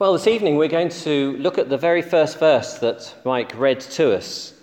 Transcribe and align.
Well, 0.00 0.12
this 0.12 0.28
evening 0.28 0.54
we're 0.54 0.68
going 0.68 0.90
to 0.90 1.36
look 1.38 1.58
at 1.58 1.68
the 1.68 1.76
very 1.76 2.02
first 2.02 2.38
verse 2.38 2.74
that 2.74 3.12
Mike 3.24 3.52
read 3.58 3.80
to 3.80 4.14
us 4.14 4.54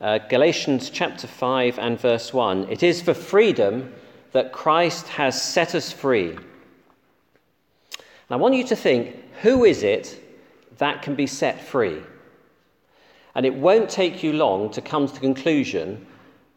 uh, 0.00 0.18
Galatians 0.18 0.88
chapter 0.88 1.26
5 1.26 1.80
and 1.80 1.98
verse 1.98 2.32
1. 2.32 2.70
It 2.70 2.84
is 2.84 3.02
for 3.02 3.12
freedom 3.12 3.92
that 4.30 4.52
Christ 4.52 5.08
has 5.08 5.42
set 5.42 5.74
us 5.74 5.90
free. 5.90 6.30
And 6.30 6.38
I 8.30 8.36
want 8.36 8.54
you 8.54 8.62
to 8.68 8.76
think 8.76 9.16
who 9.42 9.64
is 9.64 9.82
it 9.82 10.16
that 10.78 11.02
can 11.02 11.16
be 11.16 11.26
set 11.26 11.60
free? 11.60 12.00
And 13.34 13.44
it 13.44 13.54
won't 13.56 13.90
take 13.90 14.22
you 14.22 14.32
long 14.32 14.70
to 14.70 14.80
come 14.80 15.08
to 15.08 15.12
the 15.12 15.18
conclusion 15.18 16.06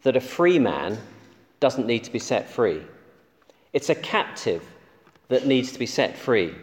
that 0.03 0.15
a 0.15 0.21
free 0.21 0.59
man 0.59 0.99
doesn't 1.59 1.87
need 1.87 2.03
to 2.03 2.11
be 2.11 2.19
set 2.19 2.47
free. 2.47 2.83
It's 3.73 3.89
a 3.89 3.95
captive 3.95 4.63
that 5.29 5.47
needs 5.47 5.71
to 5.71 5.79
be 5.79 5.87
set 5.87 6.15
free. 6.15 6.53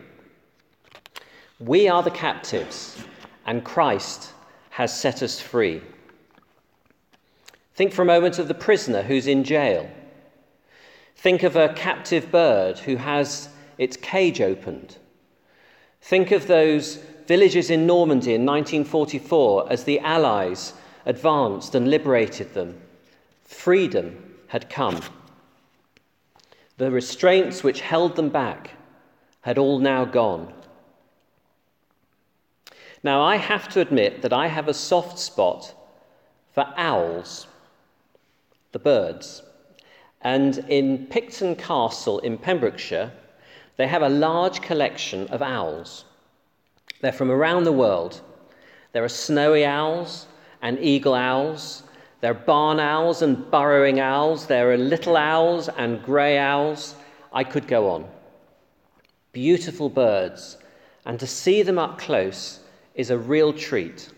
We 1.61 1.89
are 1.89 2.03
the 2.03 2.11
captives, 2.11 2.97
and 3.47 3.65
Christ 3.65 4.33
has 4.71 4.99
set 4.99 5.23
us 5.23 5.41
free. 5.41 5.83
Think 7.75 7.93
for 7.93 8.03
a 8.03 8.07
moment 8.07 8.41
of 8.41 8.49
the 8.49 8.55
prisoner 8.55 9.03
who's 9.03 9.29
in 9.29 9.45
jail. 9.45 9.89
Think 11.17 11.45
of 11.45 11.55
a 11.55 11.73
captive 11.75 12.31
bird 12.33 12.81
who 12.81 12.97
has 12.97 13.49
its 13.79 13.97
cage 13.97 14.41
opened. 14.41 14.97
Think 16.01 16.33
of 16.33 16.49
those 16.49 16.97
villages 17.27 17.71
in 17.71 17.87
Normandy 17.87 18.35
in 18.35 18.45
1944 18.45 19.73
as 19.73 19.85
the 19.85 20.01
Allies 20.01 20.73
advanced 21.07 21.75
and 21.75 21.89
liberated 21.89 22.53
them. 22.53 22.81
Freedom 23.45 24.35
had 24.49 24.69
come. 24.69 25.01
The 26.79 26.91
restraints 26.91 27.63
which 27.63 27.81
held 27.81 28.17
them 28.17 28.29
back 28.29 28.73
had 29.43 29.57
all 29.57 29.79
now 29.79 30.05
gone. 30.05 30.53
Now, 33.05 33.23
I 33.23 33.37
have 33.37 33.69
to 33.69 33.83
admit 33.83 34.23
that 34.23 34.33
I 34.33 34.47
have 34.47 34.67
a 34.67 34.73
soft 34.73 35.19
spot 35.19 35.75
for 36.55 36.67
owls, 36.75 37.47
the 38.73 38.79
birds. 38.79 39.43
And 40.23 40.65
in 40.71 41.07
Picton 41.09 41.55
Castle 41.57 42.19
in 42.21 42.39
Pembrokeshire, 42.39 43.13
they 43.77 43.87
have 43.89 44.01
a 44.01 44.09
large 44.09 44.63
collection 44.63 45.27
of 45.29 45.43
owls. 45.43 46.07
They're 47.03 47.13
from 47.13 47.31
around 47.31 47.65
the 47.65 47.73
world. 47.73 48.23
There 48.93 49.05
are 49.05 49.11
snowy 49.11 49.67
owls 49.67 50.27
and 50.63 50.79
eagle 50.81 51.15
owls. 51.15 51.83
There 52.23 52.31
are 52.31 52.47
barn 52.53 52.81
owls 52.81 53.21
and 53.21 53.51
burrowing 53.51 54.01
owls. 54.01 54.47
There 54.47 54.73
are 54.73 54.79
little 54.79 55.19
owls 55.19 55.69
and 55.69 56.03
grey 56.03 56.39
owls. 56.39 56.95
I 57.35 57.45
could 57.45 57.69
go 57.69 57.91
on. 57.91 58.09
Beautiful 59.33 59.91
birds. 59.91 60.57
And 61.05 61.21
to 61.21 61.27
see 61.27 61.63
them 61.63 61.79
up 61.79 61.99
close 61.99 62.61
is 62.95 63.11
a 63.11 63.19
real 63.19 63.53
treat. 63.53 64.11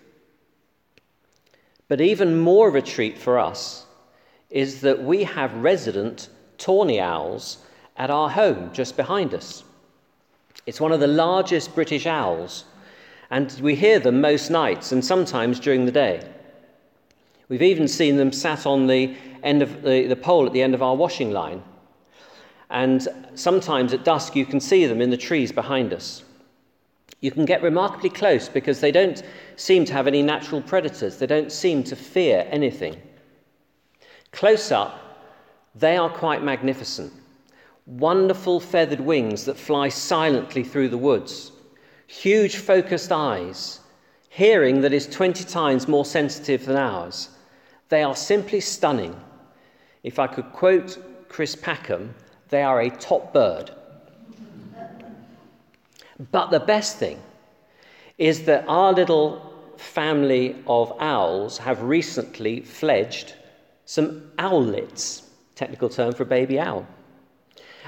But 1.88 2.00
even 2.00 2.38
more 2.38 2.68
of 2.68 2.74
a 2.74 2.82
treat 2.82 3.16
for 3.16 3.38
us 3.38 3.86
is 4.50 4.80
that 4.82 5.02
we 5.02 5.24
have 5.24 5.54
resident 5.54 6.28
tawny 6.58 7.00
owls 7.00 7.58
at 7.96 8.10
our 8.10 8.28
home 8.28 8.70
just 8.72 8.96
behind 8.96 9.34
us. 9.34 9.64
It's 10.66 10.80
one 10.80 10.92
of 10.92 11.00
the 11.00 11.06
largest 11.06 11.74
British 11.74 12.06
owls, 12.06 12.64
and 13.30 13.52
we 13.62 13.74
hear 13.74 13.98
them 13.98 14.20
most 14.20 14.50
nights 14.50 14.92
and 14.92 15.04
sometimes 15.04 15.60
during 15.60 15.86
the 15.86 15.92
day. 15.92 16.28
We've 17.48 17.62
even 17.62 17.86
seen 17.86 18.16
them 18.16 18.32
sat 18.32 18.66
on 18.66 18.88
the 18.88 19.14
end 19.42 19.62
of 19.62 19.82
the, 19.82 20.06
the 20.06 20.16
pole 20.16 20.46
at 20.46 20.52
the 20.52 20.62
end 20.62 20.74
of 20.74 20.82
our 20.82 20.96
washing 20.96 21.30
line. 21.30 21.62
And 22.68 23.06
sometimes 23.36 23.92
at 23.92 24.04
dusk 24.04 24.34
you 24.34 24.44
can 24.44 24.58
see 24.58 24.86
them 24.86 25.00
in 25.00 25.10
the 25.10 25.16
trees 25.16 25.52
behind 25.52 25.92
us 25.92 26.24
you 27.26 27.32
can 27.32 27.44
get 27.44 27.60
remarkably 27.60 28.08
close 28.08 28.48
because 28.48 28.78
they 28.78 28.92
don't 28.92 29.24
seem 29.56 29.84
to 29.84 29.92
have 29.92 30.06
any 30.06 30.22
natural 30.22 30.62
predators. 30.62 31.16
They 31.16 31.26
don't 31.26 31.50
seem 31.50 31.82
to 31.82 31.96
fear 31.96 32.46
anything. 32.52 33.02
Close 34.30 34.70
up, 34.70 35.24
they 35.74 35.96
are 35.96 36.08
quite 36.08 36.44
magnificent. 36.44 37.12
Wonderful 37.86 38.60
feathered 38.60 39.00
wings 39.00 39.44
that 39.44 39.56
fly 39.56 39.88
silently 39.88 40.62
through 40.62 40.90
the 40.90 40.98
woods, 40.98 41.50
huge 42.06 42.58
focused 42.58 43.10
eyes, 43.10 43.80
hearing 44.28 44.80
that 44.82 44.92
is 44.92 45.08
20 45.08 45.42
times 45.42 45.88
more 45.88 46.04
sensitive 46.04 46.64
than 46.64 46.76
ours. 46.76 47.30
They 47.88 48.04
are 48.04 48.14
simply 48.14 48.60
stunning. 48.60 49.20
If 50.04 50.20
I 50.20 50.28
could 50.28 50.52
quote 50.52 51.28
Chris 51.28 51.56
Packham, 51.56 52.14
they 52.50 52.62
are 52.62 52.82
a 52.82 52.90
top 52.90 53.32
bird. 53.32 53.72
But 56.32 56.50
the 56.50 56.60
best 56.60 56.98
thing 56.98 57.20
is 58.18 58.44
that 58.44 58.64
our 58.68 58.92
little 58.92 59.52
family 59.76 60.56
of 60.66 60.92
owls 61.00 61.58
have 61.58 61.82
recently 61.82 62.60
fledged 62.60 63.34
some 63.84 64.30
owlets, 64.38 65.22
technical 65.54 65.88
term 65.88 66.12
for 66.12 66.24
baby 66.24 66.58
owl. 66.58 66.86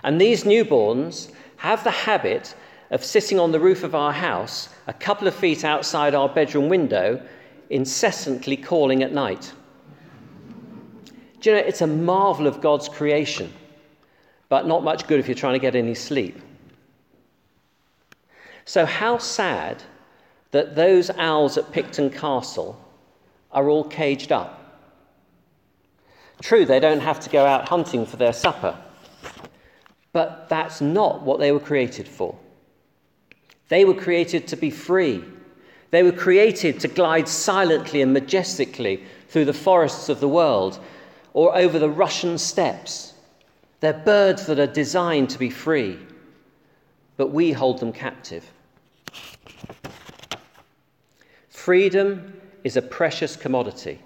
And 0.05 0.21
these 0.21 0.45
newborns 0.45 1.33
have 1.57 1.83
the 1.83 1.91
habit 1.91 2.55
of 2.91 3.05
sitting 3.05 3.39
on 3.39 3.53
the 3.53 3.61
roof 3.61 3.83
of 3.83 3.95
our 3.95 4.13
house, 4.13 4.69
a 4.87 4.93
couple 4.93 5.27
of 5.27 5.35
feet 5.35 5.65
outside 5.65 6.15
our 6.15 6.29
bedroom 6.29 6.69
window, 6.69 7.21
incessantly 7.71 8.57
calling 8.57 9.03
at 9.03 9.13
night. 9.13 9.53
Do 11.41 11.51
you 11.51 11.57
know, 11.57 11.63
it's 11.63 11.83
a 11.83 11.87
marvel 11.87 12.47
of 12.47 12.61
God's 12.61 12.89
creation, 12.89 13.53
but 14.49 14.67
not 14.67 14.85
much 14.85 15.07
good 15.07 15.21
if 15.21 15.29
you're 15.29 15.35
trying 15.35 15.55
to 15.55 15.59
get 15.59 15.75
any 15.75 15.95
sleep. 15.95 16.41
So, 18.69 18.85
how 18.85 19.17
sad 19.17 19.83
that 20.51 20.77
those 20.77 21.09
owls 21.09 21.57
at 21.57 21.73
Picton 21.73 22.11
Castle 22.11 22.79
are 23.51 23.71
all 23.71 23.83
caged 23.83 24.31
up. 24.31 24.85
True, 26.43 26.67
they 26.67 26.79
don't 26.79 27.01
have 27.01 27.19
to 27.21 27.31
go 27.31 27.47
out 27.47 27.67
hunting 27.67 28.05
for 28.05 28.19
their 28.19 28.35
supper, 28.35 28.77
but 30.13 30.51
that's 30.51 30.83
not 30.83 31.23
what 31.23 31.41
they 31.41 31.51
were 31.51 31.59
created 31.59 32.07
for. 32.07 32.39
They 33.71 33.87
were 33.87 33.95
created 33.95 34.47
to 34.49 34.57
be 34.57 34.69
free. 34.69 35.25
They 35.91 36.03
were 36.03 36.13
created 36.13 36.79
to 36.81 36.89
glide 36.89 37.27
silently 37.27 38.03
and 38.03 38.13
majestically 38.13 39.03
through 39.29 39.47
the 39.47 39.55
forests 39.55 40.11
of 40.11 40.21
the 40.21 40.29
world 40.29 40.79
or 41.33 41.57
over 41.57 41.79
the 41.79 41.89
Russian 41.89 42.37
steppes. 42.37 43.15
They're 43.81 43.95
birds 43.95 44.45
that 44.45 44.59
are 44.59 44.67
designed 44.67 45.31
to 45.31 45.39
be 45.39 45.49
free, 45.49 45.99
but 47.17 47.29
we 47.29 47.53
hold 47.53 47.81
them 47.81 47.95
captive. 47.95 48.45
Freedom 51.59 52.41
is 52.63 52.77
a 52.77 52.83
precious 52.83 53.35
commodity. 53.35 53.99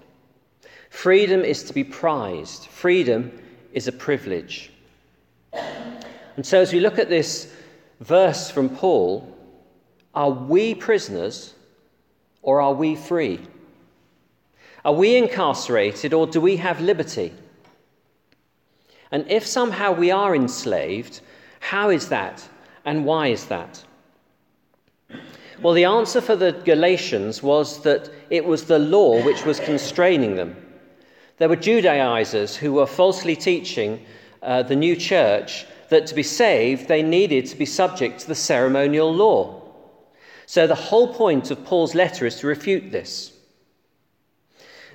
Freedom 0.89 1.41
is 1.41 1.63
to 1.65 1.71
be 1.71 1.83
prized. 1.83 2.65
Freedom 2.65 3.31
is 3.73 3.87
a 3.87 3.91
privilege. 3.91 4.71
And 5.53 6.43
so, 6.43 6.59
as 6.59 6.73
we 6.73 6.79
look 6.79 6.97
at 6.97 7.09
this 7.09 7.53
verse 8.01 8.49
from 8.49 8.69
Paul, 8.69 9.31
are 10.15 10.31
we 10.31 10.73
prisoners 10.73 11.53
or 12.41 12.59
are 12.59 12.73
we 12.73 12.95
free? 12.95 13.39
Are 14.83 14.93
we 14.93 15.15
incarcerated 15.15 16.11
or 16.11 16.25
do 16.25 16.41
we 16.41 16.57
have 16.57 16.81
liberty? 16.81 17.33
And 19.11 19.29
if 19.29 19.45
somehow 19.45 19.91
we 19.91 20.09
are 20.09 20.35
enslaved, 20.35 21.21
how 21.59 21.91
is 21.91 22.09
that 22.09 22.49
and 22.83 23.05
why 23.05 23.27
is 23.27 23.45
that? 23.45 23.85
Well, 25.61 25.73
the 25.73 25.85
answer 25.85 26.21
for 26.21 26.35
the 26.35 26.51
Galatians 26.51 27.43
was 27.43 27.83
that 27.83 28.09
it 28.29 28.45
was 28.45 28.65
the 28.65 28.79
law 28.79 29.23
which 29.23 29.45
was 29.45 29.59
constraining 29.59 30.35
them. 30.35 30.55
There 31.37 31.49
were 31.49 31.55
Judaizers 31.55 32.55
who 32.55 32.73
were 32.73 32.87
falsely 32.87 33.35
teaching 33.35 34.05
uh, 34.41 34.63
the 34.63 34.75
new 34.75 34.95
church 34.95 35.65
that 35.89 36.07
to 36.07 36.15
be 36.15 36.23
saved, 36.23 36.87
they 36.87 37.03
needed 37.03 37.45
to 37.47 37.55
be 37.55 37.65
subject 37.65 38.19
to 38.21 38.27
the 38.27 38.35
ceremonial 38.35 39.13
law. 39.13 39.61
So 40.45 40.67
the 40.67 40.75
whole 40.75 41.13
point 41.13 41.51
of 41.51 41.63
Paul's 41.65 41.95
letter 41.95 42.25
is 42.25 42.37
to 42.37 42.47
refute 42.47 42.91
this. 42.91 43.31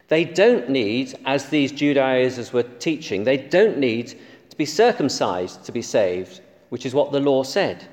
They 0.09 0.25
don't 0.25 0.71
need, 0.71 1.19
as 1.25 1.49
these 1.49 1.71
Judaizers 1.71 2.53
were 2.53 2.63
teaching, 2.63 3.25
they 3.25 3.37
don't 3.37 3.79
need 3.79 4.19
to 4.51 4.57
be 4.57 4.65
circumcised 4.65 5.65
to 5.65 5.73
be 5.73 5.83
saved, 5.83 6.41
which 6.71 6.87
is 6.87 6.95
what 6.95 7.13
the 7.13 7.21
law 7.21 7.43
said. 7.43 7.87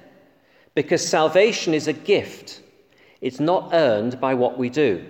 Because 0.75 1.07
salvation 1.07 1.73
is 1.73 1.87
a 1.87 1.93
gift 1.93 2.61
it's 3.25 3.39
not 3.39 3.71
earned 3.73 4.19
by 4.21 4.35
what 4.35 4.59
we 4.59 4.69
do. 4.69 5.03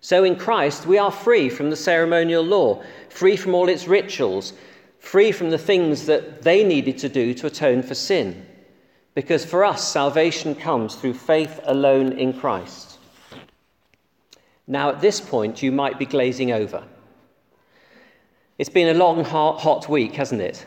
So 0.00 0.24
in 0.24 0.34
Christ, 0.34 0.86
we 0.86 0.98
are 0.98 1.12
free 1.12 1.48
from 1.48 1.70
the 1.70 1.76
ceremonial 1.76 2.42
law, 2.42 2.82
free 3.08 3.36
from 3.36 3.54
all 3.54 3.68
its 3.68 3.86
rituals, 3.86 4.54
free 4.98 5.30
from 5.30 5.50
the 5.50 5.58
things 5.58 6.06
that 6.06 6.42
they 6.42 6.64
needed 6.64 6.98
to 6.98 7.08
do 7.08 7.32
to 7.34 7.46
atone 7.46 7.82
for 7.82 7.94
sin. 7.94 8.44
Because 9.14 9.44
for 9.44 9.64
us, 9.64 9.86
salvation 9.86 10.56
comes 10.56 10.96
through 10.96 11.14
faith 11.14 11.60
alone 11.62 12.12
in 12.12 12.32
Christ. 12.32 12.98
Now, 14.66 14.88
at 14.88 15.00
this 15.00 15.20
point, 15.20 15.62
you 15.62 15.70
might 15.70 15.96
be 15.96 16.06
glazing 16.06 16.50
over. 16.50 16.82
It's 18.58 18.68
been 18.68 18.94
a 18.94 18.98
long, 18.98 19.22
hot 19.24 19.88
week, 19.88 20.14
hasn't 20.14 20.40
it? 20.40 20.66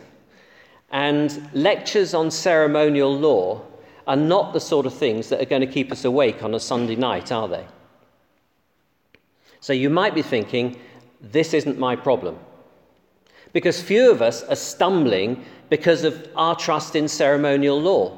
And 0.89 1.49
lectures 1.53 2.13
on 2.13 2.31
ceremonial 2.31 3.15
law 3.15 3.61
are 4.07 4.15
not 4.15 4.53
the 4.53 4.59
sort 4.59 4.85
of 4.85 4.93
things 4.93 5.29
that 5.29 5.41
are 5.41 5.45
going 5.45 5.61
to 5.61 5.67
keep 5.67 5.91
us 5.91 6.05
awake 6.05 6.43
on 6.43 6.53
a 6.53 6.59
Sunday 6.59 6.95
night, 6.95 7.31
are 7.31 7.47
they? 7.47 7.65
So 9.59 9.73
you 9.73 9.89
might 9.89 10.15
be 10.15 10.21
thinking, 10.21 10.79
this 11.19 11.53
isn't 11.53 11.77
my 11.77 11.95
problem. 11.95 12.37
Because 13.51 13.81
few 13.81 14.11
of 14.11 14.21
us 14.21 14.43
are 14.43 14.55
stumbling 14.55 15.43
because 15.69 16.03
of 16.03 16.29
our 16.35 16.55
trust 16.55 16.95
in 16.95 17.07
ceremonial 17.07 17.81
law. 17.81 18.17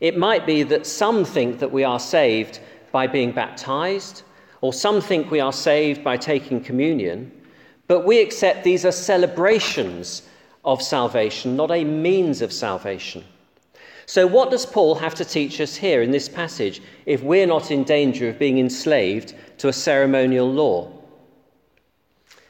It 0.00 0.16
might 0.16 0.46
be 0.46 0.62
that 0.64 0.86
some 0.86 1.24
think 1.24 1.58
that 1.60 1.70
we 1.70 1.84
are 1.84 2.00
saved 2.00 2.60
by 2.92 3.06
being 3.06 3.30
baptized, 3.30 4.22
or 4.62 4.72
some 4.72 5.00
think 5.00 5.30
we 5.30 5.40
are 5.40 5.52
saved 5.52 6.02
by 6.02 6.16
taking 6.16 6.60
communion, 6.60 7.30
but 7.86 8.04
we 8.04 8.20
accept 8.20 8.64
these 8.64 8.84
are 8.84 8.92
celebrations 8.92 10.22
of 10.66 10.82
salvation, 10.82 11.56
not 11.56 11.70
a 11.70 11.84
means 11.84 12.42
of 12.42 12.52
salvation. 12.52 13.24
So, 14.04 14.26
what 14.26 14.50
does 14.50 14.66
Paul 14.66 14.96
have 14.96 15.14
to 15.16 15.24
teach 15.24 15.60
us 15.60 15.76
here 15.76 16.02
in 16.02 16.10
this 16.10 16.28
passage 16.28 16.82
if 17.06 17.22
we're 17.22 17.46
not 17.46 17.70
in 17.70 17.84
danger 17.84 18.28
of 18.28 18.38
being 18.38 18.58
enslaved 18.58 19.34
to 19.58 19.68
a 19.68 19.72
ceremonial 19.72 20.52
law? 20.52 20.92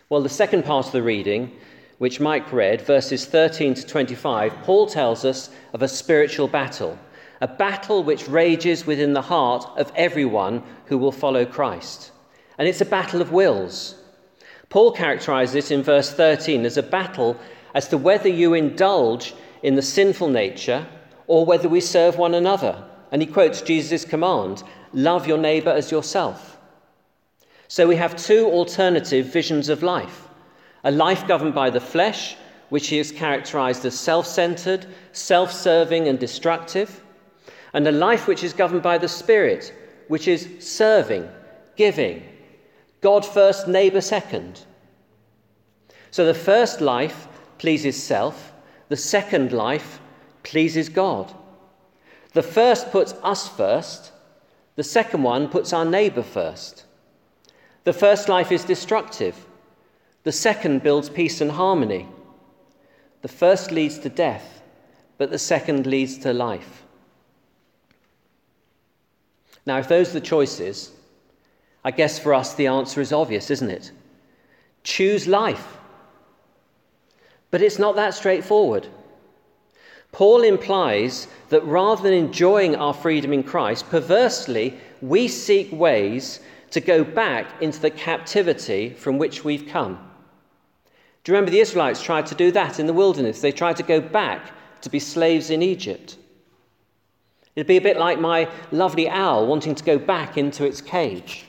Well, 0.09 0.23
the 0.23 0.29
second 0.29 0.65
part 0.65 0.87
of 0.87 0.93
the 0.93 1.03
reading, 1.03 1.53
which 1.99 2.21
Mike 2.21 2.53
read, 2.53 2.83
verses 2.83 3.25
13 3.25 3.75
to 3.75 3.87
25, 3.87 4.53
Paul 4.63 4.87
tells 4.87 5.25
us 5.25 5.51
of 5.73 5.83
a 5.83 5.89
spiritual 5.89 6.47
battle, 6.47 6.99
a 7.41 7.49
battle 7.49 8.05
which 8.05 8.29
rages 8.29 8.87
within 8.87 9.15
the 9.15 9.23
heart 9.23 9.67
of 9.79 9.93
everyone 9.97 10.63
who 10.87 10.99
will 10.99 11.13
follow 11.13 11.45
Christ. 11.47 12.13
And 12.59 12.69
it's 12.69 12.83
a 12.83 12.87
battle 12.87 13.21
of 13.21 13.33
wills. 13.33 13.95
Paul 14.69 14.93
characterizes 14.93 15.71
it 15.71 15.75
in 15.75 15.83
verse 15.83 16.13
13 16.13 16.67
as 16.67 16.77
a 16.77 16.83
battle 16.83 17.39
as 17.77 17.87
to 17.89 17.99
whether 17.99 18.29
you 18.29 18.55
indulge 18.55 19.35
in 19.63 19.75
the 19.75 19.83
sinful 19.83 20.29
nature 20.29 20.87
or 21.27 21.45
whether 21.45 21.69
we 21.69 21.81
serve 21.81 22.17
one 22.17 22.35
another. 22.35 22.83
And 23.13 23.21
he 23.21 23.29
quotes 23.29 23.61
Jesus' 23.61 24.07
command 24.07 24.63
love 24.95 25.29
your 25.29 25.37
neighbor 25.37 25.71
as 25.71 25.93
yourself. 25.93 26.59
So 27.69 27.87
we 27.87 27.97
have 27.97 28.17
two 28.17 28.47
alternative 28.47 29.27
visions 29.27 29.69
of 29.69 29.83
life 29.83 30.27
a 30.85 30.91
life 30.91 31.29
governed 31.29 31.55
by 31.55 31.69
the 31.69 31.81
flesh, 31.81 32.37
which 32.71 32.89
he 32.89 32.97
has 32.97 33.13
characterized 33.13 33.85
as 33.85 33.99
self 33.99 34.27
centered, 34.27 34.87
self 35.13 35.53
serving, 35.53 36.09
and 36.09 36.19
destructive, 36.19 37.05
and 37.75 37.87
a 37.87 37.93
life 37.93 38.27
which 38.27 38.43
is 38.43 38.55
governed 38.55 38.83
by 38.83 38.97
the 38.97 39.09
Spirit, 39.09 39.75
which 40.09 40.29
is 40.29 40.49
serving, 40.61 41.29
giving, 41.77 42.23
God 43.03 43.27
first, 43.27 43.69
neighbor 43.69 44.01
second. 44.01 44.65
So 46.11 46.25
the 46.25 46.33
first 46.33 46.81
life 46.81 47.29
pleases 47.59 48.03
self, 48.03 48.53
the 48.89 48.97
second 48.97 49.53
life 49.53 50.01
pleases 50.43 50.89
God. 50.89 51.35
The 52.33 52.43
first 52.43 52.91
puts 52.91 53.15
us 53.23 53.49
first, 53.49 54.13
the 54.77 54.85
second 54.85 55.23
one 55.23 55.49
puts 55.49 55.73
our 55.73 55.85
neighbor 55.85 56.23
first. 56.23 56.85
The 57.85 57.93
first 57.93 58.29
life 58.29 58.53
is 58.53 58.65
destructive, 58.65 59.47
the 60.25 60.33
second 60.33 60.83
builds 60.83 61.09
peace 61.09 61.41
and 61.41 61.51
harmony. 61.51 62.09
The 63.23 63.29
first 63.29 63.71
leads 63.71 63.99
to 64.01 64.09
death, 64.09 64.63
but 65.19 65.31
the 65.31 65.39
second 65.39 65.87
leads 65.87 66.19
to 66.19 66.33
life. 66.33 66.85
Now, 69.65 69.79
if 69.79 69.89
those 69.89 70.11
are 70.11 70.21
the 70.21 70.21
choices, 70.21 70.93
I 71.85 71.91
guess 71.91 72.19
for 72.19 72.35
us 72.35 72.55
the 72.55 72.67
answer 72.67 73.01
is 73.01 73.13
obvious, 73.13 73.51
isn't 73.51 73.71
it? 73.71 73.91
Choose 74.85 75.27
life. 75.27 75.79
But 77.51 77.63
it's 77.63 77.79
not 77.79 77.97
that 77.97 78.15
straightforward. 78.15 78.89
Paul 80.13 80.43
implies 80.43 81.29
that 81.51 81.65
rather 81.65 82.03
than 82.03 82.13
enjoying 82.13 82.75
our 82.77 82.95
freedom 82.95 83.33
in 83.33 83.43
Christ, 83.43 83.89
perversely, 83.91 84.79
we 85.03 85.29
seek 85.29 85.71
ways 85.73 86.41
to 86.71 86.81
go 86.81 87.05
back 87.05 87.63
into 87.63 87.81
the 87.81 87.91
captivity 87.91 88.91
from 88.91 89.19
which 89.19 89.45
we've 89.45 89.69
come. 89.69 89.99
Do 91.23 91.33
you 91.33 91.35
remember 91.35 91.51
the 91.51 91.61
Israelites 91.61 92.03
tried 92.03 92.27
to 92.27 92.35
do 92.35 92.51
that 92.53 92.79
in 92.79 92.87
the 92.87 92.93
wilderness? 92.93 93.41
They 93.41 93.53
tried 93.53 93.77
to 93.77 93.83
go 93.83 94.01
back 94.01 94.53
to 94.83 94.91
be 94.91 94.99
slaves 94.99 95.51
in 95.51 95.63
Egypt. 95.63 96.17
It'd 97.57 97.67
be 97.67 97.79
a 97.79 97.81
bit 97.81 97.97
like 97.97 98.21
my 98.21 98.49
lovely 98.71 99.09
owl 99.09 99.47
wanting 99.47 99.75
to 99.75 99.85
go 99.85 99.99
back 99.99 100.37
into 100.37 100.65
its 100.65 100.81
cage. 100.81 101.47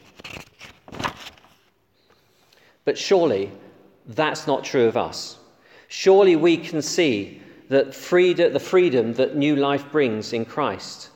But 2.86 2.98
surely 2.98 3.52
that's 4.08 4.48
not 4.48 4.64
true 4.64 4.88
of 4.88 4.98
us. 4.98 5.37
Surely 5.88 6.36
we 6.36 6.58
can 6.58 6.82
see 6.82 7.42
that 7.70 7.94
the 7.94 8.60
freedom 8.60 9.14
that 9.14 9.36
new 9.36 9.56
life 9.56 9.92
brings 9.92 10.34
in 10.34 10.46
Christ 10.46 11.10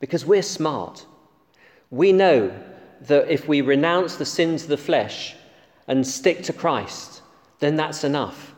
because 0.00 0.24
we're 0.24 0.42
smart. 0.42 1.06
We 1.90 2.12
know 2.12 2.52
that 3.02 3.28
if 3.28 3.48
we 3.48 3.60
renounce 3.60 4.16
the 4.16 4.24
sins 4.24 4.64
of 4.64 4.68
the 4.68 4.76
flesh 4.76 5.34
and 5.88 6.06
stick 6.06 6.42
to 6.44 6.52
Christ, 6.52 7.22
then 7.60 7.76
that's 7.76 8.04
enough. 8.04 8.54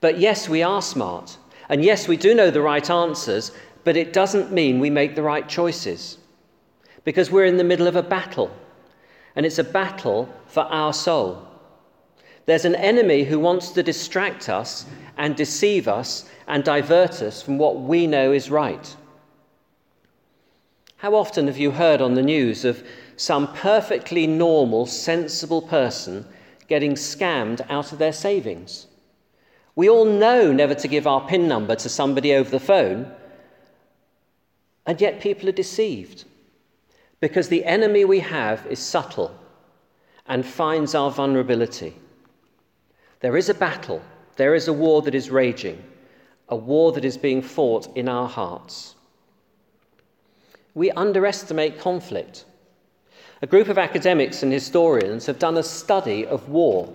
But 0.00 0.18
yes, 0.18 0.48
we 0.48 0.62
are 0.62 0.82
smart. 0.82 1.36
And 1.68 1.84
yes, 1.84 2.08
we 2.08 2.16
do 2.16 2.34
know 2.34 2.50
the 2.50 2.60
right 2.60 2.88
answers, 2.90 3.52
but 3.84 3.96
it 3.96 4.12
doesn't 4.12 4.52
mean 4.52 4.80
we 4.80 4.90
make 4.90 5.14
the 5.14 5.22
right 5.22 5.48
choices. 5.48 6.18
Because 7.04 7.30
we're 7.30 7.46
in 7.46 7.56
the 7.56 7.64
middle 7.64 7.86
of 7.86 7.96
a 7.96 8.02
battle. 8.02 8.50
And 9.36 9.46
it's 9.46 9.58
a 9.58 9.64
battle 9.64 10.28
for 10.46 10.62
our 10.64 10.92
soul. 10.92 11.46
There's 12.46 12.64
an 12.64 12.74
enemy 12.74 13.24
who 13.24 13.38
wants 13.38 13.70
to 13.70 13.82
distract 13.82 14.48
us 14.48 14.84
and 15.16 15.36
deceive 15.36 15.86
us 15.86 16.28
and 16.48 16.64
divert 16.64 17.22
us 17.22 17.40
from 17.42 17.58
what 17.58 17.80
we 17.80 18.06
know 18.06 18.32
is 18.32 18.50
right. 18.50 18.96
How 20.96 21.14
often 21.14 21.46
have 21.46 21.58
you 21.58 21.72
heard 21.72 22.00
on 22.00 22.14
the 22.14 22.22
news 22.22 22.64
of 22.64 22.84
some 23.16 23.52
perfectly 23.54 24.26
normal, 24.26 24.86
sensible 24.86 25.62
person 25.62 26.24
getting 26.68 26.94
scammed 26.94 27.60
out 27.68 27.92
of 27.92 27.98
their 27.98 28.12
savings? 28.12 28.86
We 29.74 29.88
all 29.88 30.04
know 30.04 30.52
never 30.52 30.74
to 30.74 30.88
give 30.88 31.06
our 31.06 31.26
PIN 31.26 31.48
number 31.48 31.74
to 31.76 31.88
somebody 31.88 32.34
over 32.34 32.50
the 32.50 32.60
phone, 32.60 33.10
and 34.86 35.00
yet 35.00 35.20
people 35.20 35.48
are 35.48 35.52
deceived 35.52 36.24
because 37.20 37.48
the 37.48 37.64
enemy 37.64 38.04
we 38.04 38.18
have 38.18 38.66
is 38.66 38.80
subtle 38.80 39.34
and 40.26 40.44
finds 40.44 40.94
our 40.94 41.10
vulnerability. 41.10 41.94
There 43.22 43.36
is 43.36 43.48
a 43.48 43.54
battle, 43.54 44.02
there 44.34 44.52
is 44.52 44.66
a 44.66 44.72
war 44.72 45.00
that 45.02 45.14
is 45.14 45.30
raging, 45.30 45.80
a 46.48 46.56
war 46.56 46.90
that 46.90 47.04
is 47.04 47.16
being 47.16 47.40
fought 47.40 47.96
in 47.96 48.08
our 48.08 48.28
hearts. 48.28 48.96
We 50.74 50.90
underestimate 50.90 51.78
conflict. 51.78 52.44
A 53.40 53.46
group 53.46 53.68
of 53.68 53.78
academics 53.78 54.42
and 54.42 54.52
historians 54.52 55.26
have 55.26 55.38
done 55.38 55.56
a 55.56 55.62
study 55.62 56.26
of 56.26 56.48
war, 56.48 56.92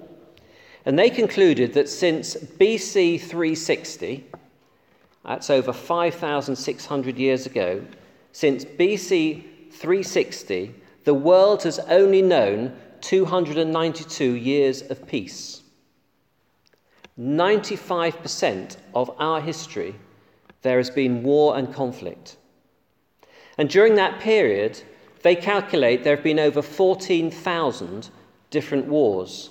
and 0.86 1.00
they 1.00 1.10
concluded 1.10 1.74
that 1.76 1.88
since 1.88 2.36
BC 2.36 3.22
360, 3.22 4.26
that's 5.24 5.50
over 5.50 5.72
5,600 5.72 7.18
years 7.18 7.46
ago, 7.46 7.82
since 8.34 8.66
BC 8.66 9.72
360, 9.72 10.76
the 11.06 11.14
world 11.14 11.64
has 11.64 11.80
only 11.80 12.22
known 12.22 12.76
292 13.00 14.34
years 14.34 14.82
of 14.82 15.08
peace. 15.08 15.62
95% 17.20 18.78
of 18.94 19.10
our 19.18 19.42
history, 19.42 19.96
there 20.62 20.78
has 20.78 20.90
been 20.90 21.24
war 21.24 21.58
and 21.58 21.74
conflict. 21.74 22.38
And 23.58 23.70
during 23.70 23.96
that 23.96 24.20
period, 24.20 24.82
they 25.24 25.36
calculate 25.36 26.04
there 26.04 26.16
have 26.16 26.24
been 26.24 26.40
over 26.40 26.62
14,000 26.62 28.10
different 28.50 28.86
wars, 28.86 29.50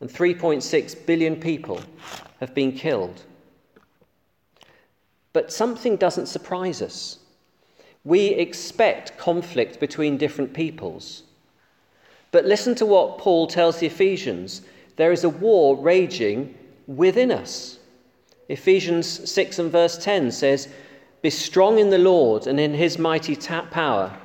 and 0.00 0.08
3.6 0.08 1.06
billion 1.06 1.36
people 1.36 1.80
have 2.38 2.54
been 2.54 2.72
killed. 2.72 3.24
But 5.32 5.52
something 5.52 5.96
doesn't 5.96 6.26
surprise 6.26 6.82
us. 6.82 7.18
We 8.04 8.28
expect 8.28 9.18
conflict 9.18 9.78
between 9.78 10.16
different 10.16 10.54
peoples. 10.54 11.24
But 12.32 12.44
listen 12.44 12.74
to 12.76 12.86
what 12.86 13.18
Paul 13.18 13.46
tells 13.46 13.78
the 13.78 13.86
Ephesians 13.86 14.62
there 14.96 15.12
is 15.12 15.24
a 15.24 15.28
war 15.28 15.76
raging 15.76 16.54
within 16.96 17.30
us. 17.30 17.78
Ephesians 18.48 19.30
6 19.30 19.60
and 19.60 19.70
verse 19.70 19.96
10 19.98 20.32
says, 20.32 20.68
Be 21.22 21.30
strong 21.30 21.78
in 21.78 21.90
the 21.90 21.98
Lord 21.98 22.46
and 22.46 22.58
in 22.58 22.74
his 22.74 22.98
mighty 22.98 23.36
power. 23.36 24.16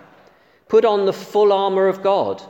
Put 0.67 0.83
on 0.83 1.05
the 1.05 1.13
full 1.13 1.53
armour 1.53 1.87
of 1.87 2.01
God 2.01 2.41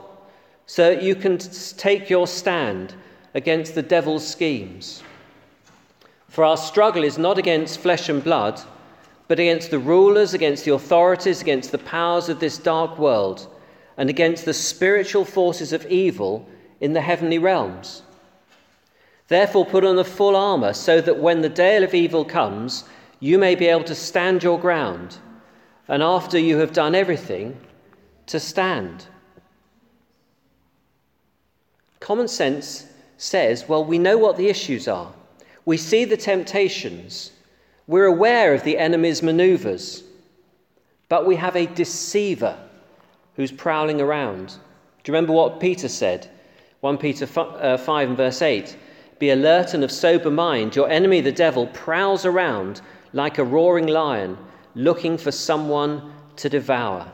so 0.64 0.88
that 0.88 1.02
you 1.02 1.14
can 1.14 1.36
take 1.38 2.08
your 2.08 2.26
stand 2.26 2.94
against 3.34 3.74
the 3.74 3.82
devil's 3.82 4.26
schemes. 4.26 5.02
For 6.28 6.44
our 6.44 6.56
struggle 6.56 7.04
is 7.04 7.18
not 7.18 7.36
against 7.36 7.80
flesh 7.80 8.08
and 8.08 8.24
blood, 8.24 8.60
but 9.28 9.38
against 9.38 9.70
the 9.70 9.78
rulers, 9.78 10.32
against 10.32 10.64
the 10.64 10.72
authorities, 10.72 11.42
against 11.42 11.72
the 11.72 11.78
powers 11.78 12.30
of 12.30 12.40
this 12.40 12.56
dark 12.56 12.98
world, 12.98 13.46
and 13.98 14.08
against 14.08 14.46
the 14.46 14.54
spiritual 14.54 15.24
forces 15.24 15.72
of 15.72 15.86
evil 15.86 16.48
in 16.80 16.94
the 16.94 17.00
heavenly 17.00 17.38
realms. 17.38 18.02
Therefore, 19.28 19.66
put 19.66 19.84
on 19.84 19.96
the 19.96 20.04
full 20.04 20.36
armour, 20.36 20.72
so 20.72 21.00
that 21.00 21.18
when 21.18 21.40
the 21.40 21.48
day 21.48 21.82
of 21.82 21.94
evil 21.94 22.24
comes, 22.24 22.84
you 23.18 23.38
may 23.38 23.54
be 23.54 23.66
able 23.66 23.84
to 23.84 23.94
stand 23.94 24.42
your 24.42 24.58
ground, 24.58 25.18
and 25.88 26.02
after 26.02 26.38
you 26.38 26.58
have 26.58 26.72
done 26.72 26.94
everything, 26.94 27.58
to 28.26 28.38
stand. 28.38 29.06
Common 32.00 32.28
sense 32.28 32.86
says, 33.16 33.68
well, 33.68 33.84
we 33.84 33.98
know 33.98 34.18
what 34.18 34.36
the 34.36 34.48
issues 34.48 34.86
are. 34.86 35.12
We 35.64 35.76
see 35.76 36.04
the 36.04 36.16
temptations. 36.16 37.32
We're 37.86 38.06
aware 38.06 38.54
of 38.54 38.62
the 38.62 38.78
enemy's 38.78 39.22
maneuvers. 39.22 40.04
But 41.08 41.26
we 41.26 41.36
have 41.36 41.56
a 41.56 41.66
deceiver 41.66 42.58
who's 43.34 43.52
prowling 43.52 44.00
around. 44.00 44.48
Do 44.48 45.10
you 45.10 45.14
remember 45.14 45.32
what 45.32 45.60
Peter 45.60 45.88
said? 45.88 46.28
1 46.80 46.98
Peter 46.98 47.28
uh, 47.36 47.76
5 47.76 48.08
and 48.08 48.16
verse 48.16 48.42
8 48.42 48.76
Be 49.18 49.30
alert 49.30 49.74
and 49.74 49.82
of 49.82 49.90
sober 49.90 50.30
mind. 50.30 50.76
Your 50.76 50.88
enemy, 50.90 51.20
the 51.20 51.32
devil, 51.32 51.66
prowls 51.68 52.24
around 52.24 52.80
like 53.12 53.38
a 53.38 53.44
roaring 53.44 53.86
lion, 53.86 54.36
looking 54.74 55.16
for 55.16 55.32
someone 55.32 56.12
to 56.36 56.48
devour. 56.48 57.10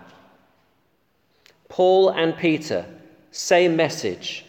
Paul 1.68 2.10
and 2.10 2.36
Peter, 2.36 2.84
same 3.30 3.76
message. 3.76 4.44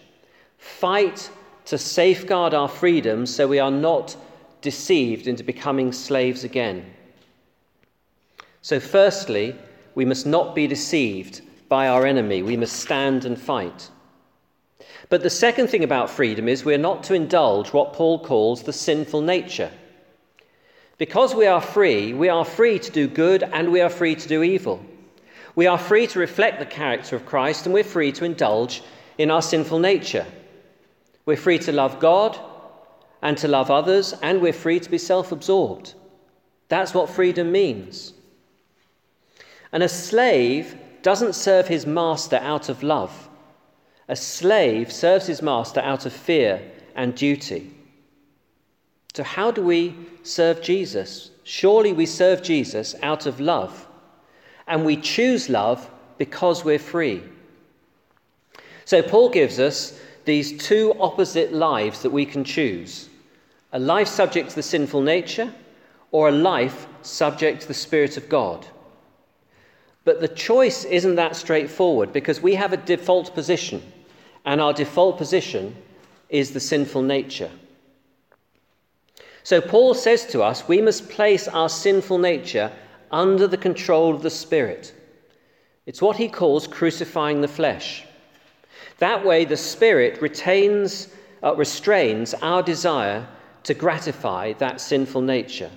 Fight 0.57 1.29
to 1.65 1.77
safeguard 1.77 2.53
our 2.53 2.67
freedom 2.67 3.25
so 3.25 3.48
we 3.48 3.60
are 3.60 3.72
not 3.72 4.15
deceived 4.62 5.27
into 5.27 5.43
becoming 5.43 5.91
slaves 5.91 6.43
again. 6.43 6.86
So, 8.62 8.79
firstly, 8.79 9.55
we 9.95 10.05
must 10.05 10.25
not 10.25 10.55
be 10.55 10.67
deceived 10.67 11.41
by 11.69 11.88
our 11.88 12.05
enemy. 12.05 12.41
We 12.41 12.57
must 12.57 12.77
stand 12.77 13.25
and 13.25 13.39
fight. 13.39 13.89
But 15.13 15.22
the 15.22 15.29
second 15.29 15.67
thing 15.67 15.84
about 15.84 16.10
freedom 16.10 16.48
is 16.48 16.65
we're 16.65 16.79
not 16.79 17.03
to 17.03 17.13
indulge 17.13 17.72
what 17.72 17.93
Paul 17.93 18.17
calls 18.17 18.63
the 18.63 18.74
sinful 18.74 19.22
nature. 19.22 19.70
Because 20.98 21.36
we 21.36 21.46
are 21.46 21.62
free, 21.62 22.15
we 22.15 22.29
are 22.29 22.43
free 22.43 22.79
to 22.79 22.91
do 22.91 23.08
good 23.08 23.43
and 23.43 23.72
we 23.72 23.82
are 23.82 23.91
free 23.91 24.15
to 24.15 24.27
do 24.27 24.41
evil. 24.41 24.84
We 25.53 25.67
are 25.67 25.77
free 25.77 26.08
to 26.08 26.17
reflect 26.17 26.58
the 26.58 26.65
character 26.65 27.15
of 27.15 27.27
Christ 27.27 27.67
and 27.67 27.75
we're 27.75 27.84
free 27.84 28.12
to 28.12 28.25
indulge 28.25 28.82
in 29.20 29.29
our 29.29 29.43
sinful 29.43 29.77
nature. 29.77 30.25
We're 31.27 31.38
free 31.38 31.60
to 31.60 31.72
love 31.72 32.00
God 32.00 32.39
and 33.22 33.38
to 33.38 33.48
love 33.48 33.70
others, 33.70 34.15
and 34.24 34.41
we're 34.41 34.51
free 34.51 34.79
to 34.79 34.89
be 34.89 34.98
self 34.98 35.32
absorbed. 35.32 35.93
That's 36.70 36.96
what 36.96 37.08
freedom 37.08 37.51
means. 37.51 38.13
And 39.72 39.84
a 39.84 39.89
slave 39.89 40.75
doesn't 41.03 41.36
serve 41.36 41.67
his 41.67 41.86
master 41.86 42.38
out 42.38 42.67
of 42.67 42.82
love, 42.82 43.29
a 44.13 44.15
slave 44.15 44.91
serves 44.91 45.25
his 45.25 45.41
master 45.41 45.79
out 45.79 46.05
of 46.05 46.13
fear 46.13 46.62
and 46.93 47.15
duty. 47.15 47.72
So, 49.15 49.24
how 49.24 49.50
do 49.50 49.63
we 49.63 49.96
serve 50.22 50.62
Jesus? 50.62 51.32
Surely 51.43 51.93
we 51.93 52.05
serve 52.05 52.43
Jesus 52.43 52.93
out 53.01 53.25
of 53.25 53.39
love. 53.39 53.88
And 54.67 54.86
we 54.86 54.98
choose 54.98 55.50
love 55.50 55.89
because 56.20 56.63
we're 56.63 56.77
free. 56.77 57.24
So, 58.86 59.01
Paul 59.01 59.29
gives 59.29 59.60
us 59.60 60.00
these 60.25 60.63
two 60.63 60.93
opposite 61.00 61.51
lives 61.51 62.03
that 62.03 62.12
we 62.12 62.27
can 62.27 62.43
choose 62.43 63.10
a 63.72 63.79
life 63.79 64.08
subject 64.08 64.51
to 64.51 64.55
the 64.58 64.62
sinful 64.62 65.01
nature 65.01 65.51
or 66.12 66.27
a 66.27 66.39
life 66.53 66.86
subject 67.01 67.62
to 67.62 67.67
the 67.67 67.74
Spirit 67.74 68.15
of 68.17 68.29
God. 68.29 68.67
But 70.05 70.22
the 70.22 70.27
choice 70.27 70.86
isn't 70.86 71.15
that 71.15 71.36
straightforward 71.36 72.13
because 72.13 72.41
we 72.41 72.53
have 72.53 72.74
a 72.74 72.77
default 72.77 73.34
position, 73.34 73.82
and 74.45 74.59
our 74.59 74.73
default 74.73 75.17
position 75.17 75.75
is 76.29 76.51
the 76.51 76.59
sinful 76.59 77.01
nature. 77.01 77.51
So 79.43 79.59
Paul 79.59 79.93
says 79.93 80.25
to 80.27 80.41
us 80.41 80.67
we 80.67 80.81
must 80.81 81.09
place 81.09 81.47
our 81.47 81.69
sinful 81.69 82.17
nature 82.17 82.71
under 83.12 83.47
the 83.47 83.57
control 83.57 84.13
of 84.13 84.23
the 84.23 84.29
Spirit. 84.29 84.93
It's 85.85 86.01
what 86.01 86.17
he 86.17 86.29
calls 86.29 86.65
crucifying 86.65 87.41
the 87.41 87.47
flesh. 87.47 88.05
That 89.00 89.25
way, 89.25 89.43
the 89.43 89.57
Spirit 89.57 90.21
retains, 90.21 91.09
uh, 91.43 91.55
restrains 91.55 92.33
our 92.35 92.63
desire 92.63 93.27
to 93.63 93.73
gratify 93.73 94.53
that 94.53 94.79
sinful 94.79 95.21
nature. 95.21 95.71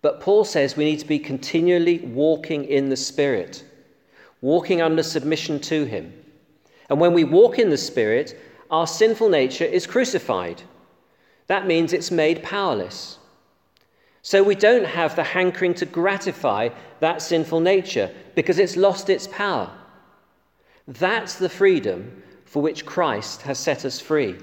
But 0.00 0.20
Paul 0.20 0.44
says 0.44 0.76
we 0.76 0.84
need 0.84 0.98
to 1.00 1.06
be 1.06 1.18
continually 1.18 2.00
walking 2.00 2.64
in 2.64 2.88
the 2.88 2.96
Spirit, 2.96 3.64
walking 4.40 4.82
under 4.82 5.02
submission 5.02 5.60
to 5.60 5.84
Him. 5.84 6.12
And 6.88 7.00
when 7.00 7.14
we 7.14 7.24
walk 7.24 7.58
in 7.58 7.70
the 7.70 7.78
Spirit, 7.78 8.38
our 8.70 8.86
sinful 8.86 9.28
nature 9.28 9.64
is 9.64 9.86
crucified. 9.86 10.62
That 11.46 11.66
means 11.66 11.92
it's 11.92 12.10
made 12.10 12.42
powerless. 12.42 13.18
So 14.22 14.42
we 14.42 14.54
don't 14.54 14.86
have 14.86 15.16
the 15.16 15.24
hankering 15.24 15.74
to 15.74 15.86
gratify 15.86 16.68
that 17.00 17.20
sinful 17.20 17.60
nature 17.60 18.10
because 18.34 18.58
it's 18.58 18.76
lost 18.76 19.10
its 19.10 19.26
power. 19.26 19.70
That's 20.86 21.34
the 21.34 21.48
freedom 21.48 22.22
for 22.44 22.62
which 22.62 22.86
Christ 22.86 23.42
has 23.42 23.58
set 23.58 23.84
us 23.84 24.00
free. 24.00 24.36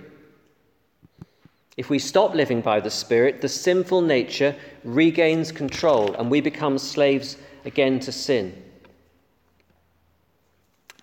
If 1.77 1.89
we 1.89 1.99
stop 1.99 2.35
living 2.35 2.59
by 2.59 2.81
the 2.81 2.89
Spirit, 2.89 3.39
the 3.39 3.47
sinful 3.47 4.01
nature 4.01 4.53
regains 4.83 5.51
control 5.51 6.13
and 6.15 6.29
we 6.29 6.41
become 6.41 6.77
slaves 6.77 7.37
again 7.63 7.99
to 8.01 8.11
sin. 8.11 8.61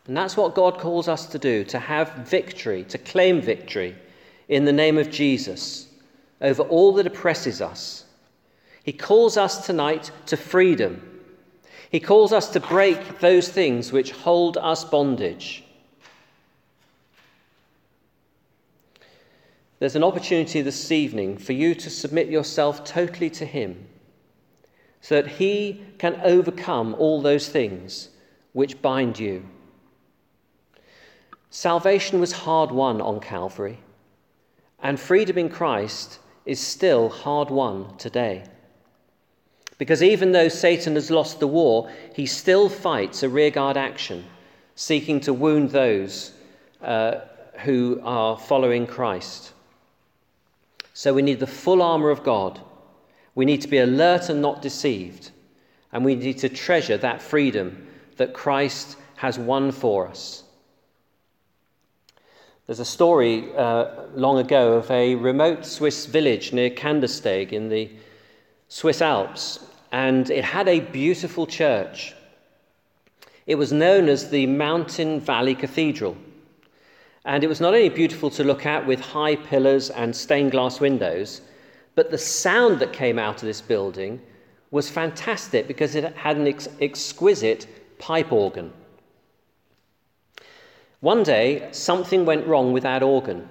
And 0.07 0.17
that's 0.17 0.37
what 0.37 0.55
God 0.55 0.79
calls 0.79 1.09
us 1.09 1.27
to 1.27 1.39
do 1.39 1.65
to 1.65 1.79
have 1.79 2.13
victory, 2.15 2.85
to 2.85 2.99
claim 2.99 3.41
victory 3.41 3.97
in 4.49 4.65
the 4.65 4.73
name 4.73 4.99
of 4.99 5.11
Jesus 5.11 5.89
over 6.41 6.63
all 6.63 6.93
that 6.95 7.07
oppresses 7.07 7.61
us. 7.61 8.05
He 8.85 8.93
calls 8.93 9.37
us 9.37 9.67
tonight 9.67 10.13
to 10.27 10.37
freedom. 10.37 11.23
He 11.91 11.99
calls 11.99 12.33
us 12.33 12.49
to 12.51 12.61
break 12.61 13.19
those 13.19 13.49
things 13.49 13.91
which 13.91 14.13
hold 14.13 14.57
us 14.59 14.85
bondage. 14.85 15.65
There's 19.79 19.97
an 19.97 20.05
opportunity 20.05 20.63
this 20.63 20.91
evening 20.91 21.37
for 21.37 21.53
you 21.53 21.75
to 21.75 21.91
submit 21.91 22.29
yourself 22.29 22.85
totally 22.85 23.29
to 23.31 23.45
Him 23.45 23.89
so 25.01 25.21
that 25.21 25.33
He 25.33 25.83
can 25.99 26.21
overcome 26.23 26.95
all 26.95 27.21
those 27.21 27.49
things 27.49 28.09
which 28.53 28.81
bind 28.81 29.19
you. 29.19 29.45
Salvation 31.51 32.21
was 32.21 32.33
hard 32.33 32.71
won 32.71 33.01
on 33.01 33.21
Calvary, 33.21 33.79
and 34.83 34.99
freedom 34.99 35.39
in 35.39 35.49
Christ 35.49 36.19
is 36.45 36.61
still 36.61 37.09
hard 37.09 37.51
won 37.51 37.97
today. 37.97 38.45
Because 39.79 40.03
even 40.03 40.33
though 40.33 40.49
Satan 40.49 40.95
has 40.95 41.11
lost 41.11 41.41
the 41.41 41.47
war, 41.47 41.91
he 42.15 42.27
still 42.27 42.69
fights 42.69 43.23
a 43.23 43.29
rearguard 43.29 43.77
action, 43.77 44.25
seeking 44.75 45.21
to 45.21 45.33
wound 45.33 45.71
those 45.71 46.33
uh, 46.83 47.21
who 47.61 48.01
are 48.03 48.39
following 48.39 48.87
Christ. 48.87 49.53
So 50.95 51.13
we 51.13 51.23
need 51.23 51.41
the 51.41 51.47
full 51.47 51.83
armour 51.83 52.11
of 52.11 52.23
God. 52.23 52.61
We 53.35 53.45
need 53.45 53.61
to 53.63 53.69
be 53.69 53.79
alert 53.79 54.31
and 54.31 54.41
not 54.41 54.63
deceived. 54.63 55.31
And 55.93 56.05
we 56.05 56.15
need 56.15 56.39
to 56.39 56.49
treasure 56.49 56.97
that 56.99 57.21
freedom 57.21 57.87
that 58.17 58.33
Christ 58.33 58.97
has 59.17 59.39
won 59.39 59.73
for 59.73 60.09
us. 60.09 60.43
There's 62.67 62.81
a 62.81 62.85
story 62.85 63.55
uh, 63.55 64.07
long 64.17 64.39
ago 64.39 64.73
of 64.73 64.91
a 64.91 65.15
remote 65.15 65.65
Swiss 65.65 66.07
village 66.07 66.53
near 66.53 66.69
Kandersteg 66.69 67.53
in 67.53 67.69
the 67.69 67.89
Swiss 68.67 69.01
Alps, 69.01 69.61
and 69.93 70.29
it 70.31 70.45
had 70.45 70.67
a 70.67 70.81
beautiful 70.81 71.47
church. 71.47 72.13
It 73.47 73.55
was 73.55 73.73
known 73.73 74.09
as 74.09 74.31
the 74.31 74.49
Mountain 74.49 75.21
Valley 75.21 75.55
Cathedral, 75.55 76.17
and 77.25 77.45
it 77.45 77.47
was 77.47 77.61
not 77.61 77.73
only 77.73 77.89
beautiful 77.89 78.31
to 78.31 78.43
look 78.43 78.67
at 78.67 78.85
with 78.85 78.99
high 78.99 79.37
pillars 79.37 79.91
and 79.91 80.15
stained 80.15 80.51
glass 80.51 80.81
windows, 80.81 81.43
but 81.95 82.11
the 82.11 82.19
sound 82.19 82.81
that 82.81 82.93
came 82.93 83.17
out 83.17 83.37
of 83.37 83.47
this 83.47 83.61
building 83.61 84.21
was 84.73 84.91
fantastic 84.91 85.69
because 85.69 85.95
it 85.95 86.17
had 86.17 86.37
an 86.37 86.49
ex- 86.49 86.69
exquisite 86.81 87.69
pipe 88.01 88.33
organ. 88.33 88.73
One 91.07 91.23
day, 91.23 91.69
something 91.71 92.25
went 92.25 92.49
wrong 92.49 92.73
with 92.73 92.83
that 92.83 93.01
organ. 93.01 93.49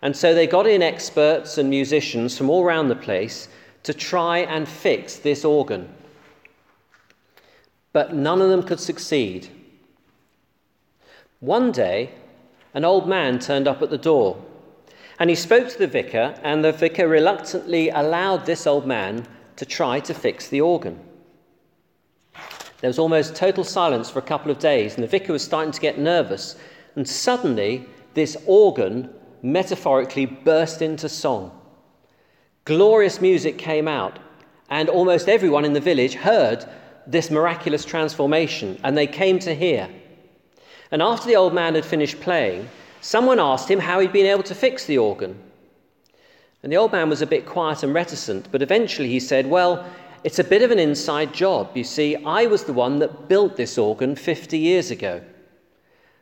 And 0.00 0.16
so 0.16 0.32
they 0.32 0.46
got 0.46 0.68
in 0.68 0.80
experts 0.80 1.58
and 1.58 1.68
musicians 1.68 2.38
from 2.38 2.48
all 2.48 2.62
around 2.62 2.86
the 2.86 2.94
place 2.94 3.48
to 3.82 3.92
try 3.92 4.38
and 4.38 4.68
fix 4.68 5.16
this 5.16 5.44
organ. 5.44 5.92
But 7.92 8.14
none 8.14 8.40
of 8.40 8.48
them 8.48 8.62
could 8.62 8.78
succeed. 8.78 9.48
One 11.40 11.72
day, 11.72 12.12
an 12.74 12.84
old 12.84 13.08
man 13.08 13.40
turned 13.40 13.66
up 13.66 13.82
at 13.82 13.90
the 13.90 13.98
door 13.98 14.40
and 15.18 15.28
he 15.28 15.34
spoke 15.34 15.68
to 15.70 15.78
the 15.78 15.88
vicar, 15.88 16.38
and 16.44 16.62
the 16.62 16.70
vicar 16.70 17.08
reluctantly 17.08 17.88
allowed 17.88 18.46
this 18.46 18.68
old 18.68 18.86
man 18.86 19.26
to 19.56 19.66
try 19.66 19.98
to 19.98 20.14
fix 20.14 20.46
the 20.46 20.60
organ. 20.60 21.00
There 22.86 22.90
was 22.90 23.00
almost 23.00 23.34
total 23.34 23.64
silence 23.64 24.10
for 24.10 24.20
a 24.20 24.22
couple 24.30 24.48
of 24.52 24.60
days, 24.60 24.94
and 24.94 25.02
the 25.02 25.08
vicar 25.08 25.32
was 25.32 25.42
starting 25.42 25.72
to 25.72 25.80
get 25.80 25.98
nervous. 25.98 26.54
And 26.94 27.08
suddenly, 27.08 27.84
this 28.14 28.36
organ 28.46 29.12
metaphorically 29.42 30.26
burst 30.26 30.82
into 30.82 31.08
song. 31.08 31.50
Glorious 32.64 33.20
music 33.20 33.58
came 33.58 33.88
out, 33.88 34.20
and 34.70 34.88
almost 34.88 35.28
everyone 35.28 35.64
in 35.64 35.72
the 35.72 35.80
village 35.80 36.14
heard 36.14 36.64
this 37.08 37.28
miraculous 37.28 37.84
transformation, 37.84 38.78
and 38.84 38.96
they 38.96 39.08
came 39.08 39.40
to 39.40 39.52
hear. 39.52 39.88
And 40.92 41.02
after 41.02 41.26
the 41.26 41.34
old 41.34 41.54
man 41.54 41.74
had 41.74 41.84
finished 41.84 42.20
playing, 42.20 42.68
someone 43.00 43.40
asked 43.40 43.68
him 43.68 43.80
how 43.80 43.98
he'd 43.98 44.12
been 44.12 44.26
able 44.26 44.44
to 44.44 44.54
fix 44.54 44.86
the 44.86 44.98
organ. 44.98 45.36
And 46.62 46.70
the 46.70 46.76
old 46.76 46.92
man 46.92 47.08
was 47.08 47.20
a 47.20 47.26
bit 47.26 47.46
quiet 47.46 47.82
and 47.82 47.92
reticent, 47.92 48.46
but 48.52 48.62
eventually 48.62 49.08
he 49.08 49.18
said, 49.18 49.48
Well, 49.48 49.84
it's 50.26 50.40
a 50.40 50.44
bit 50.44 50.62
of 50.62 50.72
an 50.72 50.80
inside 50.80 51.32
job. 51.32 51.76
You 51.76 51.84
see, 51.84 52.16
I 52.16 52.46
was 52.46 52.64
the 52.64 52.72
one 52.72 52.98
that 52.98 53.28
built 53.28 53.54
this 53.54 53.78
organ 53.78 54.16
50 54.16 54.58
years 54.58 54.90
ago. 54.90 55.22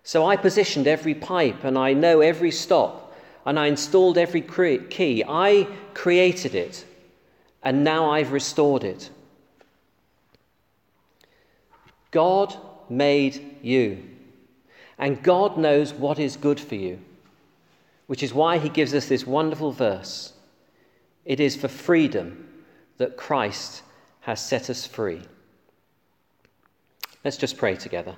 So 0.02 0.26
I 0.26 0.37
positioned 0.37 0.87
every 0.87 1.14
pipe 1.14 1.64
and 1.64 1.78
I 1.78 1.94
know 1.94 2.20
every 2.20 2.50
stop 2.50 3.16
and 3.46 3.58
I 3.58 3.66
installed 3.66 4.18
every 4.18 4.42
key. 4.42 5.25
I 5.26 5.66
created 5.94 6.54
it 6.54 6.84
and 7.62 7.82
now 7.82 8.11
I've 8.11 8.32
restored 8.32 8.84
it. 8.84 9.08
God 12.11 12.54
made 12.90 13.56
you, 13.62 14.04
and 14.99 15.23
God 15.23 15.56
knows 15.56 15.94
what 15.94 16.18
is 16.18 16.37
good 16.37 16.61
for 16.61 16.75
you, 16.75 17.00
which 18.06 18.23
is 18.23 18.34
why 18.34 18.58
he 18.58 18.68
gives 18.68 18.92
us 18.92 19.08
this 19.08 19.26
wonderful 19.26 19.73
verse. 19.73 20.34
It 21.25 21.40
is 21.40 21.56
for 21.56 21.68
freedom 21.68 22.46
that 22.99 23.16
Christ 23.16 23.80
has 24.25 24.40
set 24.40 24.71
us 24.71 24.87
free. 24.87 25.21
Let's 27.25 27.37
just 27.37 27.59
pray 27.59 27.76
together. 27.76 28.16